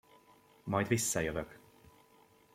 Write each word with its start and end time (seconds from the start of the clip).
Majd 0.63 0.87
visszajövök! 0.87 1.59